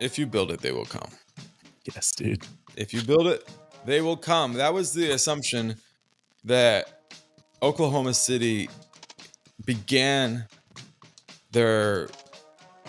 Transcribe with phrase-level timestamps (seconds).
[0.00, 1.10] If you build it, they will come.
[1.94, 2.44] Yes, dude.
[2.76, 3.48] If you build it,
[3.84, 4.54] they will come.
[4.54, 5.76] That was the assumption
[6.44, 7.02] that
[7.62, 8.68] Oklahoma City
[9.64, 10.46] began
[11.52, 12.08] their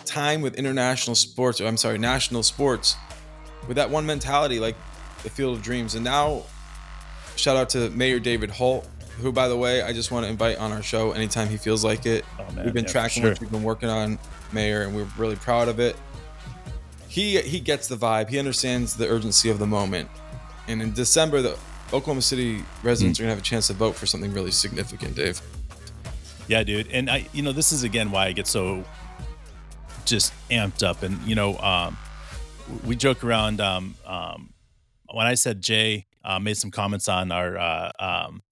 [0.05, 2.95] time with international sports, or I'm sorry, national sports,
[3.67, 4.75] with that one mentality, like
[5.23, 5.95] the Field of Dreams.
[5.95, 6.43] And now,
[7.35, 8.87] shout out to Mayor David Holt,
[9.19, 11.83] who, by the way, I just want to invite on our show anytime he feels
[11.83, 12.25] like it.
[12.39, 12.65] Oh, man.
[12.65, 13.31] We've been Yeah, tracking sure.
[13.31, 14.19] what you've been working on,
[14.51, 15.95] Mayor, and we're really proud of it.
[17.15, 18.27] He he gets the vibe.
[18.27, 20.09] He understands the urgency of the moment.
[20.67, 21.57] And in December, the
[21.93, 25.41] Oklahoma City residents are gonna have a chance to vote for something really significant, Dave.
[26.49, 26.91] Yeah, dude.
[26.91, 28.83] And I, you know, this is again why I get so
[30.03, 31.03] just amped up.
[31.03, 31.97] And you know, um,
[32.85, 33.61] we joke around.
[33.61, 34.53] Um, um,
[35.13, 38.43] when I said Jay uh, made some comments on our uh, um,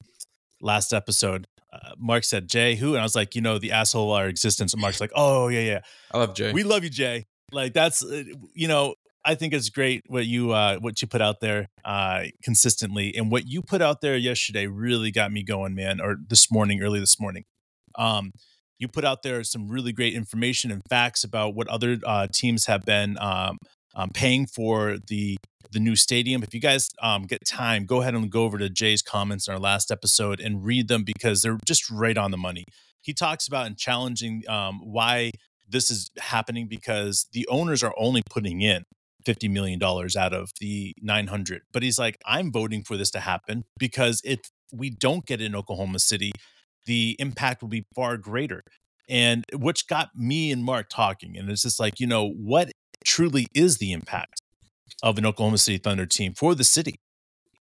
[0.62, 4.14] last episode, uh, Mark said Jay who, and I was like, you know, the asshole
[4.14, 4.72] of our existence.
[4.72, 5.80] And Mark's like, oh yeah, yeah.
[6.14, 6.54] I love Jay.
[6.54, 7.26] We love you, Jay.
[7.54, 11.22] Like that's uh, you know, I think it's great what you uh what you put
[11.22, 15.76] out there uh consistently and what you put out there yesterday really got me going,
[15.76, 17.45] man, or this morning, early this morning.
[17.95, 18.32] Um
[18.80, 22.66] you put out there some really great information and facts about what other uh, teams
[22.66, 23.58] have been um,
[23.95, 25.38] um, paying for the
[25.72, 26.44] the new stadium.
[26.44, 29.54] If you guys um, get time, go ahead and go over to Jay's comments in
[29.54, 32.66] our last episode and read them because they're just right on the money.
[33.02, 35.32] He talks about and challenging um, why
[35.74, 38.86] this is happening because the owners are only putting in
[39.26, 43.64] $50 million out of the 900 but he's like i'm voting for this to happen
[43.78, 44.40] because if
[44.74, 46.32] we don't get in oklahoma city
[46.86, 48.64] the impact will be far greater.
[49.10, 52.72] And which got me and mark talking and it's just like you know what
[53.04, 54.42] truly is the impact
[55.04, 56.96] of an oklahoma city thunder team for the city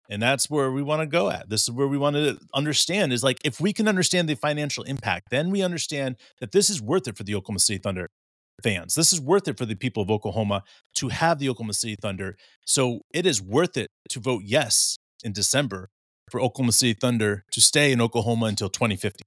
[0.08, 1.48] and that's where we want to go at.
[1.48, 4.84] This is where we want to understand is like if we can understand the financial
[4.84, 8.10] impact then we understand that this is worth it for the oklahoma city thunder
[8.62, 8.94] fans.
[8.94, 10.64] This is worth it for the people of oklahoma
[10.96, 12.36] to have the oklahoma city thunder.
[12.66, 15.90] So it is worth it to vote yes in december
[16.30, 19.24] for oklahoma city thunder to stay in oklahoma until 2050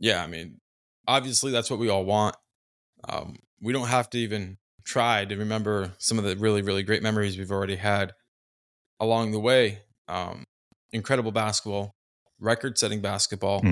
[0.00, 0.60] yeah, I mean,
[1.06, 2.34] obviously that's what we all want.
[3.08, 7.02] Um, we don't have to even try to remember some of the really, really great
[7.02, 8.14] memories we've already had
[9.00, 9.80] along the way.
[10.08, 10.44] Um,
[10.92, 11.94] incredible basketball,
[12.38, 13.62] record-setting basketball,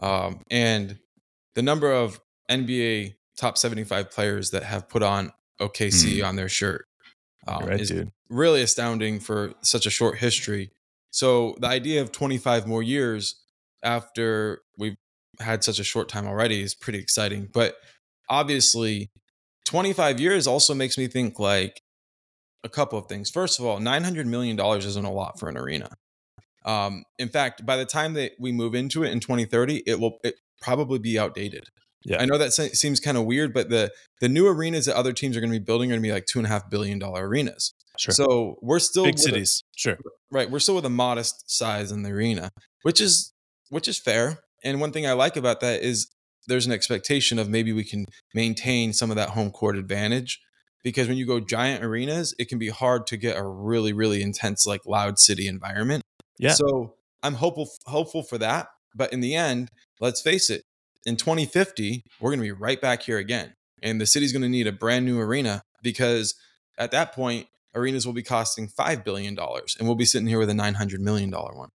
[0.00, 0.98] um, and
[1.54, 2.20] the number of
[2.50, 6.86] NBA top 75 players that have put on OKC on their shirt
[7.46, 8.10] um, right, is dude.
[8.28, 10.70] really astounding for such a short history.
[11.10, 13.40] So the idea of 25 more years
[13.82, 14.96] after we've
[15.40, 17.48] had such a short time already is pretty exciting.
[17.52, 17.76] But
[18.28, 19.10] obviously,
[19.66, 21.82] 25 years also makes me think like
[22.64, 23.30] a couple of things.
[23.30, 25.90] First of all, 900 million dollars isn't a lot for an arena.
[26.64, 30.18] Um, in fact, by the time that we move into it in 2030, it will
[30.22, 31.64] it probably be outdated.
[32.04, 32.20] Yeah.
[32.20, 35.12] I know that se- seems kind of weird, but the the new arenas that other
[35.12, 36.68] teams are going to be building are going to be like two and a half
[36.70, 37.74] billion dollar arenas.
[37.98, 38.12] Sure.
[38.12, 39.98] So we're still big with a- cities sure
[40.30, 42.50] right we're still with a modest size in the arena
[42.82, 43.34] which is
[43.68, 46.08] which is fair and one thing i like about that is
[46.48, 50.40] there's an expectation of maybe we can maintain some of that home court advantage
[50.82, 54.22] because when you go giant arenas it can be hard to get a really really
[54.22, 56.02] intense like loud city environment
[56.38, 56.52] Yeah.
[56.52, 59.70] so i'm hopeful hopeful for that but in the end
[60.00, 60.64] let's face it
[61.04, 64.48] in 2050 we're going to be right back here again and the city's going to
[64.48, 66.34] need a brand new arena because
[66.78, 70.50] at that point arenas will be costing $5 billion and we'll be sitting here with
[70.50, 71.68] a $900 million one one.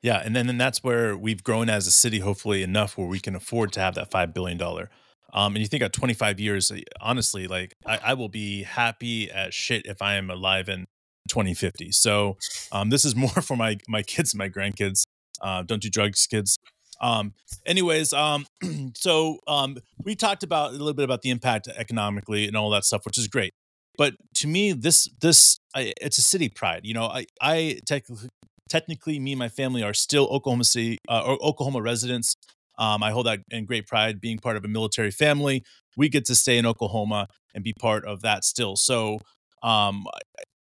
[0.00, 3.20] Yeah, and then and that's where we've grown as a city, hopefully enough where we
[3.20, 4.90] can afford to have that five billion dollar.
[5.32, 6.70] Um, and you think at 25 years,
[7.00, 10.86] honestly, like I, I will be happy as shit if I am alive in
[11.28, 11.92] 2050.
[11.92, 12.36] So
[12.70, 15.04] um, this is more for my my kids my grandkids.
[15.40, 16.58] Uh, don't do drugs, kids.
[17.00, 17.34] Um,
[17.66, 18.46] anyways, um,
[18.94, 22.84] so um, we talked about a little bit about the impact economically and all that
[22.84, 23.52] stuff, which is great.
[23.98, 26.82] But to me, this this I, it's a city pride.
[26.84, 28.28] You know, I I technically
[28.68, 32.34] technically me and my family are still Oklahoma City uh, or Oklahoma residents.
[32.82, 35.62] Um, I hold that in great pride being part of a military family.
[35.96, 38.74] We get to stay in Oklahoma and be part of that still.
[38.74, 39.20] So
[39.62, 40.04] um,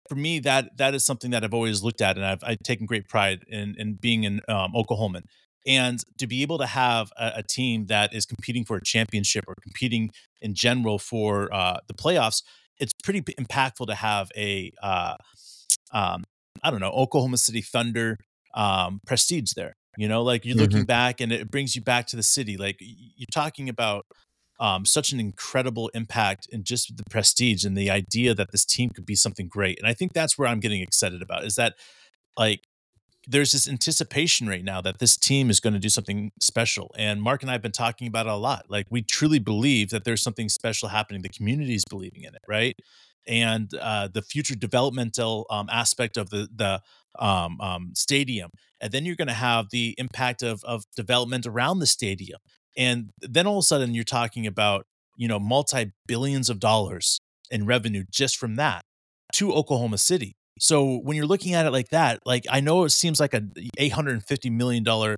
[0.08, 2.86] for me, that that is something that I've always looked at, and I've, I've taken
[2.86, 5.24] great pride in in being an um, Oklahoman.
[5.66, 9.44] And to be able to have a, a team that is competing for a championship
[9.46, 10.10] or competing
[10.40, 12.42] in general for uh, the playoffs,
[12.78, 15.16] it's pretty impactful to have a uh,
[15.92, 16.24] um,
[16.62, 18.16] I don't know Oklahoma City Thunder
[18.54, 19.74] um, prestige there.
[19.96, 22.56] You know, like you're looking back and it brings you back to the city.
[22.56, 24.06] Like you're talking about
[24.58, 28.90] um, such an incredible impact and just the prestige and the idea that this team
[28.90, 29.78] could be something great.
[29.78, 31.74] And I think that's where I'm getting excited about is that
[32.38, 32.66] like
[33.26, 36.94] there's this anticipation right now that this team is going to do something special.
[36.96, 38.66] And Mark and I have been talking about it a lot.
[38.68, 41.22] Like we truly believe that there's something special happening.
[41.22, 42.76] The community is believing in it, right?
[43.26, 46.80] And uh, the future developmental um, aspect of the the
[47.18, 48.50] um, um, stadium,
[48.80, 52.38] and then you're going to have the impact of of development around the stadium,
[52.76, 54.86] and then all of a sudden you're talking about
[55.16, 57.20] you know multi billions of dollars
[57.50, 58.84] in revenue just from that
[59.32, 60.36] to Oklahoma City.
[60.58, 63.42] So when you're looking at it like that, like I know it seems like a
[63.78, 65.16] 850 million dollar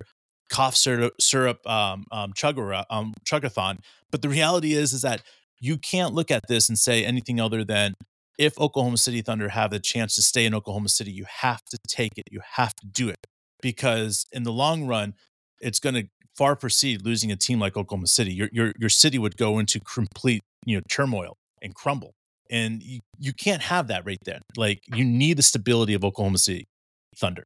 [0.50, 3.78] cough syrup, um, um, chugger, um, chugathon,
[4.10, 5.22] but the reality is is that
[5.60, 7.94] you can't look at this and say anything other than
[8.38, 11.78] if Oklahoma City Thunder have the chance to stay in Oklahoma City, you have to
[11.88, 12.26] take it.
[12.30, 13.26] You have to do it
[13.60, 15.14] because in the long run,
[15.60, 16.04] it's going to
[16.36, 18.32] far precede losing a team like Oklahoma City.
[18.32, 22.14] Your your your city would go into complete you know turmoil and crumble
[22.50, 24.40] and you, you can't have that right there.
[24.56, 26.68] Like you need the stability of Oklahoma City
[27.16, 27.44] Thunder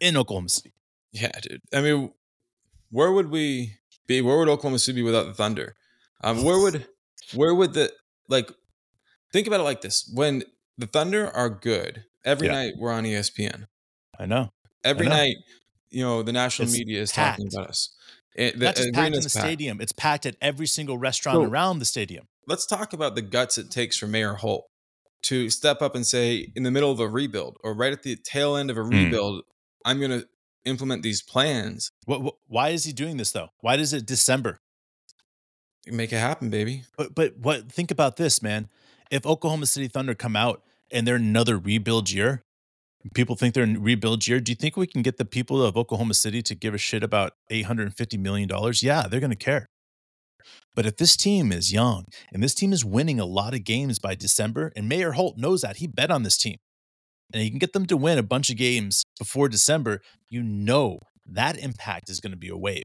[0.00, 0.72] in Oklahoma City.
[1.12, 1.60] Yeah, dude.
[1.72, 2.12] I mean,
[2.90, 3.74] where would we
[4.06, 4.20] be?
[4.20, 5.76] Where would Oklahoma City be without the Thunder?
[6.22, 6.86] Um, where would
[7.34, 7.92] where would the
[8.28, 8.50] like
[9.32, 10.42] think about it like this when
[10.76, 12.54] the thunder are good every yeah.
[12.54, 13.66] night we're on espn
[14.18, 14.50] i know
[14.84, 15.16] every I know.
[15.16, 15.36] night
[15.90, 17.38] you know the national it's media is packed.
[17.38, 17.94] talking about us
[18.34, 19.30] it, the, Not just packed in the packed.
[19.30, 23.22] stadium it's packed at every single restaurant so, around the stadium let's talk about the
[23.22, 24.64] guts it takes for mayor holt
[25.22, 28.16] to step up and say in the middle of a rebuild or right at the
[28.16, 28.90] tail end of a hmm.
[28.90, 29.42] rebuild mm.
[29.84, 30.26] i'm going to
[30.64, 34.60] implement these plans what, what, why is he doing this though why does it december
[35.90, 36.84] Make it happen, baby.
[36.96, 38.68] But but what think about this, man.
[39.10, 42.42] If Oklahoma City Thunder come out and they're another rebuild year,
[43.14, 44.40] people think they're in rebuild year.
[44.40, 47.02] Do you think we can get the people of Oklahoma City to give a shit
[47.02, 48.50] about $850 million?
[48.82, 49.66] Yeah, they're going to care.
[50.74, 53.98] But if this team is young and this team is winning a lot of games
[53.98, 56.56] by December, and Mayor Holt knows that, he bet on this team,
[57.32, 61.00] and he can get them to win a bunch of games before December, you know
[61.26, 62.84] that impact is going to be a wave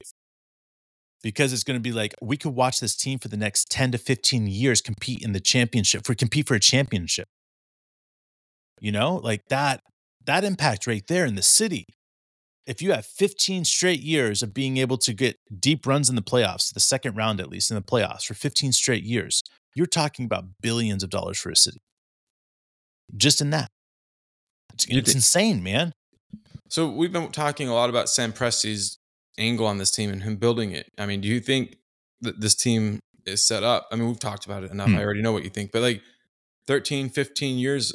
[1.23, 3.93] because it's going to be like we could watch this team for the next 10
[3.93, 7.27] to 15 years compete in the championship for compete for a championship.
[8.79, 9.81] You know like that
[10.25, 11.85] that impact right there in the city.
[12.65, 16.21] If you have 15 straight years of being able to get deep runs in the
[16.21, 19.41] playoffs the second round at least in the playoffs for 15 straight years
[19.75, 21.81] you're talking about billions of dollars for a city.
[23.15, 23.69] Just in that.
[24.73, 25.93] It's, it's insane man.
[26.69, 28.97] So we've been talking a lot about sam presti's
[29.37, 30.91] angle on this team and him building it.
[30.97, 31.77] I mean, do you think
[32.21, 33.87] that this team is set up?
[33.91, 34.89] I mean, we've talked about it enough.
[34.89, 34.97] Hmm.
[34.97, 36.01] I already know what you think, but like
[36.67, 37.93] 13, 15 years,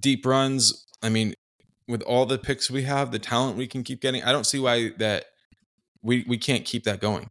[0.00, 0.86] deep runs.
[1.02, 1.34] I mean,
[1.86, 4.58] with all the picks we have, the talent we can keep getting, I don't see
[4.58, 5.26] why that
[6.02, 7.30] we we can't keep that going.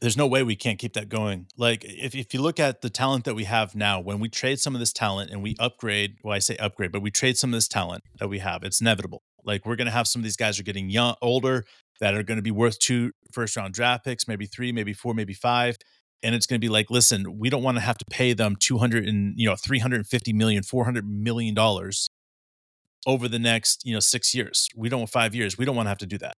[0.00, 1.46] There's no way we can't keep that going.
[1.56, 4.60] Like if if you look at the talent that we have now, when we trade
[4.60, 7.50] some of this talent and we upgrade, well, I say upgrade, but we trade some
[7.50, 9.22] of this talent that we have, it's inevitable.
[9.44, 11.64] Like we're gonna have some of these guys are getting young, older,
[12.00, 15.14] that are going to be worth two first round draft picks, maybe three, maybe four,
[15.14, 15.76] maybe five.
[16.22, 18.56] And it's going to be like, listen, we don't want to have to pay them
[18.58, 22.10] 200 and, you know, 350 million, 400 million dollars
[23.06, 24.68] over the next, you know, six years.
[24.74, 25.56] We don't want five years.
[25.56, 26.34] We don't want to have to do that,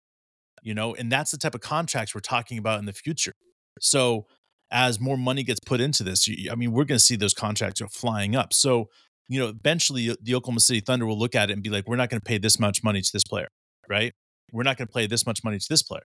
[0.62, 3.34] you know, and that's the type of contracts we're talking about in the future.
[3.80, 4.26] So
[4.70, 7.80] as more money gets put into this, I mean, we're going to see those contracts
[7.80, 8.52] are flying up.
[8.52, 8.88] So,
[9.28, 11.86] you know, eventually uh, the Oklahoma City Thunder will look at it and be like,
[11.86, 13.48] we're not going to pay this much money to this player,
[13.88, 14.12] right?
[14.52, 16.04] We're not going to play this much money to this player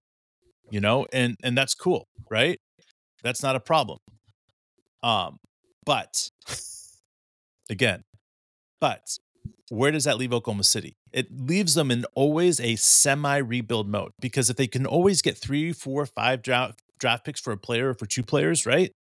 [0.69, 2.59] you know and and that's cool right
[3.23, 3.99] that's not a problem
[5.03, 5.37] um
[5.85, 6.29] but
[7.69, 8.03] again
[8.79, 9.17] but
[9.69, 14.11] where does that leave oklahoma city it leaves them in always a semi rebuild mode
[14.19, 17.89] because if they can always get three four five draft draft picks for a player
[17.89, 18.91] or for two players right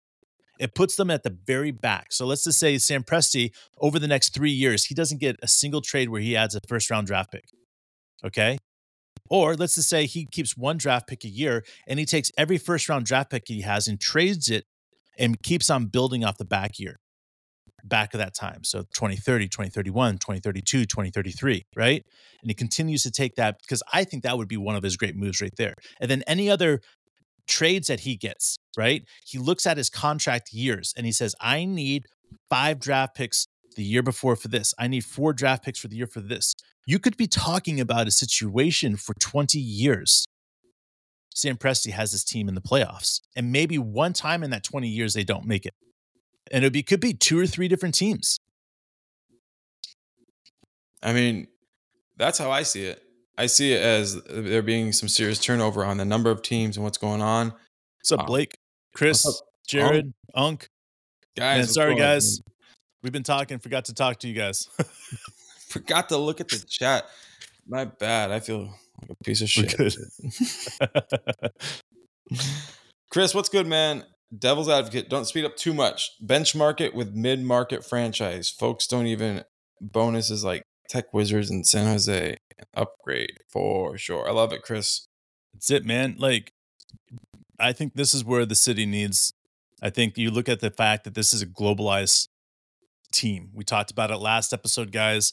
[0.60, 2.12] it puts them at the very back.
[2.12, 5.48] So let's just say Sam Presti, over the next three years, he doesn't get a
[5.48, 7.46] single trade where he adds a first round draft pick.
[8.22, 8.58] Okay.
[9.30, 12.58] Or let's just say he keeps one draft pick a year and he takes every
[12.58, 14.64] first round draft pick he has and trades it
[15.18, 16.98] and keeps on building off the back year,
[17.84, 18.64] back of that time.
[18.64, 22.04] So 2030, 2031, 2032, 2033, right?
[22.42, 24.96] And he continues to take that because I think that would be one of his
[24.96, 25.74] great moves right there.
[26.00, 26.80] And then any other
[27.46, 29.04] trades that he gets, right?
[29.24, 32.06] He looks at his contract years and he says, I need
[32.48, 33.46] five draft picks
[33.76, 34.74] the year before for this.
[34.78, 36.54] I need four draft picks for the year for this.
[36.86, 40.26] You could be talking about a situation for 20 years.
[41.34, 44.88] Sam Presti has his team in the playoffs, and maybe one time in that 20
[44.88, 45.74] years they don't make it.
[46.50, 48.38] And it be, could be two or three different teams.
[51.02, 51.46] I mean,
[52.16, 53.02] that's how I see it.
[53.38, 56.84] I see it as there being some serious turnover on the number of teams and
[56.84, 57.54] what's going on.
[57.98, 58.58] What's up, um, Blake?
[58.94, 59.24] Chris,
[59.66, 60.68] Jared, Unk?
[61.36, 62.40] Guys, Man, sorry, guys.
[63.02, 64.68] We've been talking, forgot to talk to you guys.
[65.68, 67.06] forgot to look at the chat.
[67.66, 68.30] My bad.
[68.30, 69.74] I feel like a piece of shit.
[73.10, 74.04] Chris, what's good, man?
[74.36, 75.08] Devil's advocate.
[75.08, 76.10] Don't speed up too much.
[76.24, 78.50] Benchmark it with mid-market franchise.
[78.50, 79.44] Folks don't even
[79.80, 82.36] bonuses like Tech Wizards in San Jose.
[82.74, 84.28] Upgrade for sure.
[84.28, 85.06] I love it, Chris.
[85.54, 86.16] That's it, man.
[86.18, 86.52] Like,
[87.58, 89.32] I think this is where the city needs.
[89.82, 92.28] I think you look at the fact that this is a globalized
[93.12, 93.50] team.
[93.54, 95.32] We talked about it last episode, guys.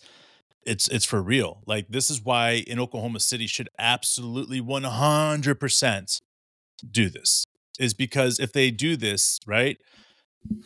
[0.66, 1.62] It's it's for real.
[1.66, 6.22] Like this is why in Oklahoma City should absolutely 100%
[6.92, 7.46] do this.
[7.80, 9.78] Is because if they do this, right?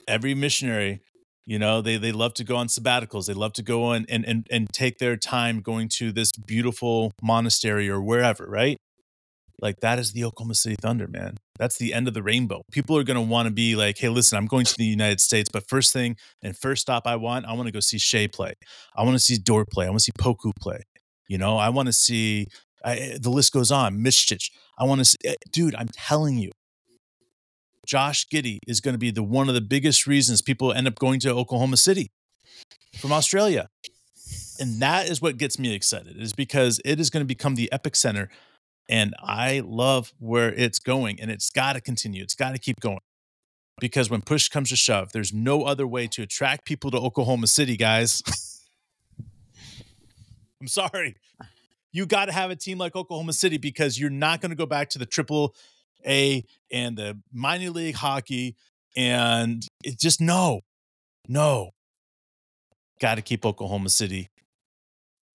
[0.07, 1.01] Every missionary,
[1.45, 3.25] you know, they they love to go on sabbaticals.
[3.27, 7.11] They love to go on and and and take their time going to this beautiful
[7.21, 8.77] monastery or wherever, right?
[9.61, 11.37] Like that is the Oklahoma City Thunder, man.
[11.61, 12.63] That's the end of the rainbow.
[12.71, 15.21] People are going to want to be like, "Hey, listen, I'm going to the United
[15.21, 18.25] States, but first thing and first stop I want, I want to go see Shai
[18.25, 18.55] play.
[18.95, 19.85] I want to see Dort play.
[19.85, 20.81] I want to see Poku play.
[21.29, 22.47] You know, I want to see
[22.83, 23.99] I, the list goes on.
[23.99, 24.49] Mishchich.
[24.79, 25.75] I want to see, eh, dude.
[25.75, 26.49] I'm telling you,
[27.85, 30.95] Josh Giddey is going to be the one of the biggest reasons people end up
[30.95, 32.09] going to Oklahoma City
[32.97, 33.69] from Australia.
[34.59, 37.71] And that is what gets me excited, is because it is going to become the
[37.71, 38.29] epic center
[38.91, 42.21] and I love where it's going, and it's got to continue.
[42.21, 43.00] It's got to keep going.
[43.79, 47.48] Because when push comes to shove, there's no other way to attract people to Oklahoma
[47.48, 48.21] City, guys.
[50.62, 51.15] I'm sorry.
[51.93, 54.65] You got to have a team like Oklahoma City because you're not going to go
[54.65, 55.55] back to the triple
[56.05, 58.57] A and the minor league hockey.
[58.95, 60.62] And it just no,
[61.29, 61.71] no.
[63.00, 64.29] Got to keep Oklahoma City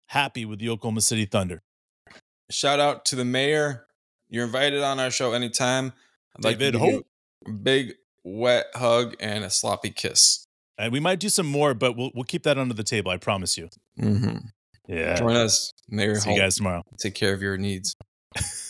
[0.09, 1.63] happy with the Oklahoma City Thunder.
[2.51, 3.87] Shout out to the mayor.
[4.29, 5.93] You're invited on our show anytime.
[6.37, 7.07] I'd David you Hope.
[7.63, 10.47] big wet hug and a sloppy kiss.
[10.79, 13.11] And we might do some more, but we'll we'll keep that under the table.
[13.11, 13.69] I promise you.
[13.99, 14.39] Mm-hmm.
[14.89, 15.17] Yeah.
[15.17, 16.83] Join us, Mayor See you guys tomorrow.
[16.99, 17.95] Take care of your needs.